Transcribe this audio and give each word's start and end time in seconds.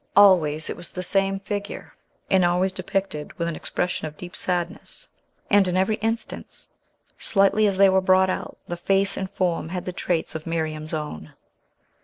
Always 0.15 0.67
it 0.67 0.75
was 0.75 0.89
the 0.89 1.03
same 1.03 1.39
figure, 1.39 1.93
and 2.27 2.43
always 2.43 2.71
depicted 2.71 3.33
with 3.37 3.47
an 3.47 3.55
expression 3.55 4.07
of 4.07 4.17
deep 4.17 4.35
sadness; 4.35 5.07
and 5.47 5.67
in 5.67 5.77
every 5.77 5.97
instance, 5.97 6.69
slightly 7.19 7.67
as 7.67 7.77
they 7.77 7.87
were 7.87 8.01
brought 8.01 8.31
out, 8.31 8.57
the 8.67 8.77
face 8.77 9.15
and 9.15 9.29
form 9.29 9.69
had 9.69 9.85
the 9.85 9.93
traits 9.93 10.33
of 10.33 10.47
Miriam's 10.47 10.95
own. 10.95 11.33